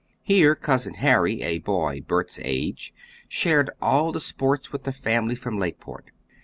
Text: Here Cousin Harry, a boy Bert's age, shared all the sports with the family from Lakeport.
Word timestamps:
Here 0.23 0.55
Cousin 0.55 0.95
Harry, 0.95 1.43
a 1.43 1.59
boy 1.59 2.01
Bert's 2.01 2.39
age, 2.41 2.91
shared 3.27 3.69
all 3.79 4.11
the 4.11 4.19
sports 4.19 4.71
with 4.71 4.81
the 4.81 4.91
family 4.91 5.35
from 5.35 5.59
Lakeport. 5.59 6.09